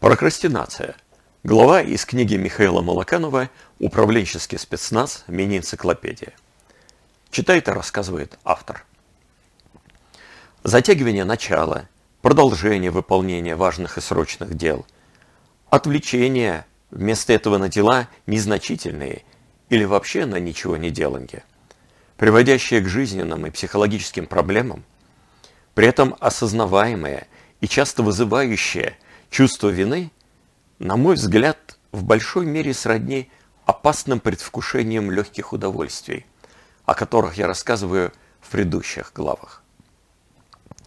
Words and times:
Прокрастинация. 0.00 0.94
Глава 1.42 1.82
из 1.82 2.04
книги 2.04 2.36
Михаила 2.36 2.82
Малаканова 2.82 3.50
«Управленческий 3.80 4.56
спецназ. 4.56 5.24
Мини-энциклопедия». 5.26 6.34
Читает 7.32 7.66
и 7.66 7.72
рассказывает 7.72 8.38
автор. 8.44 8.84
Затягивание 10.62 11.24
начала, 11.24 11.88
продолжение 12.22 12.92
выполнения 12.92 13.56
важных 13.56 13.98
и 13.98 14.00
срочных 14.00 14.54
дел, 14.54 14.86
отвлечение 15.68 16.64
вместо 16.92 17.32
этого 17.32 17.58
на 17.58 17.68
дела 17.68 18.06
незначительные 18.28 19.24
или 19.68 19.82
вообще 19.82 20.26
на 20.26 20.36
ничего 20.36 20.76
не 20.76 20.90
деланье, 20.90 21.42
приводящие 22.16 22.82
к 22.82 22.88
жизненным 22.88 23.46
и 23.46 23.50
психологическим 23.50 24.28
проблемам, 24.28 24.84
при 25.74 25.88
этом 25.88 26.14
осознаваемое 26.20 27.26
и 27.60 27.66
часто 27.66 28.04
вызывающее 28.04 28.96
чувство 29.30 29.68
вины, 29.68 30.10
на 30.78 30.96
мой 30.96 31.16
взгляд, 31.16 31.78
в 31.92 32.04
большой 32.04 32.46
мере 32.46 32.74
сродни 32.74 33.30
опасным 33.64 34.20
предвкушением 34.20 35.10
легких 35.10 35.52
удовольствий, 35.52 36.26
о 36.84 36.94
которых 36.94 37.36
я 37.36 37.46
рассказываю 37.46 38.12
в 38.40 38.50
предыдущих 38.50 39.12
главах. 39.14 39.62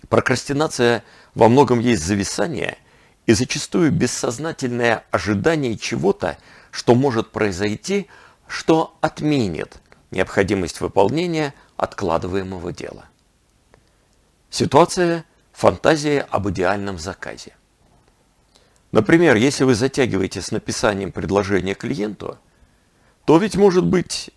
Прокрастинация 0.09 1.03
во 1.35 1.47
многом 1.47 1.79
есть 1.79 2.03
зависание 2.03 2.77
и 3.25 3.33
зачастую 3.33 3.91
бессознательное 3.91 5.05
ожидание 5.11 5.77
чего-то, 5.77 6.37
что 6.71 6.95
может 6.95 7.31
произойти, 7.31 8.07
что 8.47 8.97
отменит 9.01 9.79
необходимость 10.09 10.81
выполнения 10.81 11.53
откладываемого 11.77 12.73
дела. 12.73 13.05
Ситуация– 14.49 15.23
фантазия 15.53 16.27
об 16.29 16.49
идеальном 16.49 16.99
заказе. 16.99 17.53
Например, 18.91 19.35
если 19.35 19.63
вы 19.63 19.75
затягиваете 19.75 20.41
с 20.41 20.51
написанием 20.51 21.11
предложения 21.11 21.75
клиенту, 21.75 22.37
то 23.25 23.37
ведь 23.37 23.55
может 23.55 23.85
быть 23.85 24.31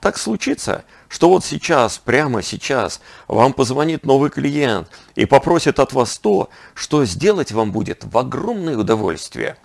так 0.00 0.18
случится, 0.18 0.84
что 1.08 1.30
вот 1.30 1.44
сейчас, 1.44 1.98
прямо 1.98 2.42
сейчас, 2.42 3.00
вам 3.28 3.54
позвонит 3.54 4.04
новый 4.04 4.30
клиент 4.30 4.88
и 5.14 5.24
попросит 5.24 5.80
от 5.80 5.94
вас 5.94 6.18
то, 6.18 6.50
что 6.74 7.04
сделать 7.06 7.52
вам 7.52 7.72
будет 7.72 8.04
в 8.04 8.16
огромное 8.18 8.76
удовольствие. 8.76 9.56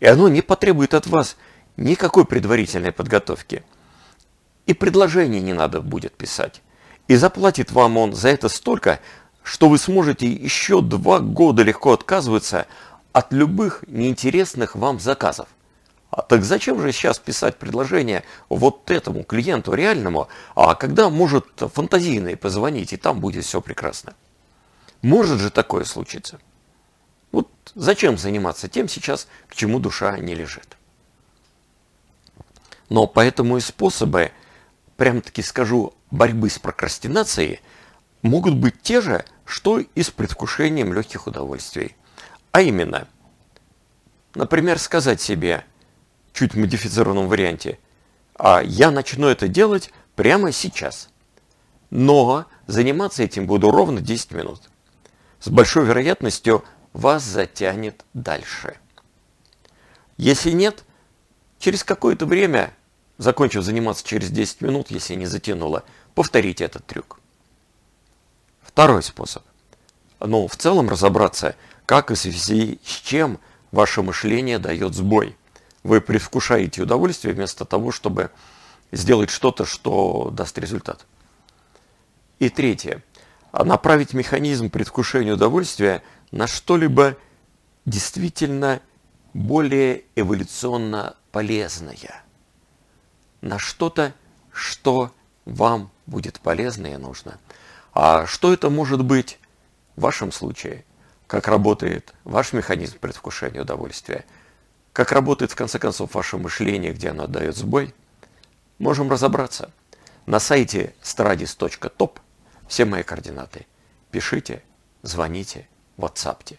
И 0.00 0.06
оно 0.06 0.28
не 0.28 0.42
потребует 0.42 0.92
от 0.94 1.06
вас 1.06 1.36
никакой 1.76 2.26
предварительной 2.26 2.92
подготовки. 2.92 3.64
И 4.66 4.74
предложение 4.74 5.40
не 5.40 5.54
надо 5.54 5.80
будет 5.80 6.12
писать. 6.12 6.60
И 7.08 7.16
заплатит 7.16 7.72
вам 7.72 7.96
он 7.96 8.12
за 8.12 8.28
это 8.28 8.48
столько, 8.48 9.00
что 9.42 9.68
вы 9.68 9.78
сможете 9.78 10.30
еще 10.30 10.82
два 10.82 11.18
года 11.18 11.62
легко 11.62 11.92
отказываться 11.92 12.66
от 13.12 13.32
любых 13.32 13.84
неинтересных 13.86 14.74
вам 14.74 15.00
заказов. 15.00 15.48
А 16.10 16.20
так 16.20 16.44
зачем 16.44 16.80
же 16.82 16.92
сейчас 16.92 17.18
писать 17.18 17.58
предложение 17.58 18.22
вот 18.50 18.90
этому 18.90 19.24
клиенту 19.24 19.72
реальному, 19.72 20.28
а 20.54 20.74
когда 20.74 21.08
может 21.08 21.46
фантазийный 21.56 22.36
позвонить, 22.36 22.92
и 22.92 22.98
там 22.98 23.20
будет 23.20 23.44
все 23.44 23.62
прекрасно? 23.62 24.14
Может 25.00 25.40
же 25.40 25.50
такое 25.50 25.84
случиться? 25.84 26.38
Вот 27.32 27.48
зачем 27.74 28.18
заниматься 28.18 28.68
тем 28.68 28.88
сейчас, 28.88 29.26
к 29.48 29.54
чему 29.54 29.78
душа 29.78 30.18
не 30.18 30.34
лежит? 30.34 30.76
Но 32.90 33.06
поэтому 33.06 33.56
и 33.56 33.60
способы, 33.60 34.32
прям-таки 34.98 35.40
скажу, 35.40 35.94
борьбы 36.10 36.50
с 36.50 36.58
прокрастинацией 36.58 37.60
могут 38.20 38.54
быть 38.54 38.82
те 38.82 39.00
же, 39.00 39.24
что 39.46 39.78
и 39.78 40.02
с 40.02 40.10
предвкушением 40.10 40.92
легких 40.92 41.26
удовольствий. 41.26 41.96
А 42.52 42.60
именно, 42.60 43.08
например, 44.34 44.78
сказать 44.78 45.20
себе, 45.20 45.64
чуть 46.34 46.54
модифицированном 46.54 47.26
варианте, 47.28 47.78
а 48.34 48.62
я 48.62 48.90
начну 48.90 49.26
это 49.28 49.48
делать 49.48 49.90
прямо 50.16 50.52
сейчас. 50.52 51.08
Но 51.88 52.46
заниматься 52.66 53.22
этим 53.22 53.46
буду 53.46 53.70
ровно 53.70 54.00
10 54.00 54.32
минут. 54.32 54.62
С 55.40 55.48
большой 55.48 55.86
вероятностью 55.86 56.62
вас 56.92 57.22
затянет 57.22 58.04
дальше. 58.12 58.76
Если 60.18 60.50
нет, 60.50 60.84
через 61.58 61.84
какое-то 61.84 62.26
время, 62.26 62.74
закончив 63.16 63.62
заниматься 63.62 64.06
через 64.06 64.30
10 64.30 64.60
минут, 64.60 64.90
если 64.90 65.14
не 65.14 65.26
затянуло, 65.26 65.84
повторите 66.14 66.64
этот 66.64 66.86
трюк. 66.86 67.18
Второй 68.62 69.02
способ. 69.02 69.42
Ну, 70.24 70.46
в 70.46 70.56
целом 70.56 70.88
разобраться, 70.88 71.56
как 71.84 72.10
и 72.10 72.14
в 72.14 72.18
связи 72.18 72.80
с 72.84 72.90
чем 72.90 73.40
ваше 73.72 74.02
мышление 74.02 74.58
дает 74.58 74.94
сбой. 74.94 75.36
Вы 75.82 76.00
предвкушаете 76.00 76.82
удовольствие 76.82 77.34
вместо 77.34 77.64
того, 77.64 77.90
чтобы 77.90 78.30
сделать 78.92 79.30
что-то, 79.30 79.64
что 79.64 80.30
даст 80.30 80.56
результат. 80.58 81.06
И 82.38 82.48
третье. 82.50 83.02
Направить 83.52 84.14
механизм 84.14 84.70
предвкушения 84.70 85.34
удовольствия 85.34 86.02
на 86.30 86.46
что-либо 86.46 87.16
действительно 87.84 88.80
более 89.34 90.04
эволюционно 90.14 91.16
полезное. 91.32 92.22
На 93.40 93.58
что-то, 93.58 94.14
что 94.52 95.12
вам 95.44 95.90
будет 96.06 96.38
полезно 96.40 96.86
и 96.86 96.96
нужно. 96.96 97.38
А 97.92 98.26
что 98.26 98.52
это 98.52 98.70
может 98.70 99.04
быть 99.04 99.38
в 99.96 100.02
вашем 100.02 100.32
случае? 100.32 100.84
Как 101.26 101.48
работает 101.48 102.12
ваш 102.24 102.52
механизм 102.52 102.98
предвкушения 102.98 103.62
удовольствия? 103.62 104.24
Как 104.92 105.12
работает, 105.12 105.52
в 105.52 105.56
конце 105.56 105.78
концов, 105.78 106.14
ваше 106.14 106.36
мышление, 106.36 106.92
где 106.92 107.10
оно 107.10 107.26
дает 107.26 107.56
сбой? 107.56 107.94
Можем 108.78 109.10
разобраться. 109.10 109.70
На 110.26 110.38
сайте 110.38 110.94
stradis.top 111.02 112.18
все 112.68 112.84
мои 112.84 113.02
координаты. 113.02 113.66
Пишите, 114.10 114.62
звоните, 115.02 115.68
ватсапте. 115.96 116.58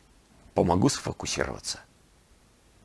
Помогу 0.54 0.90
сфокусироваться. 0.90 1.80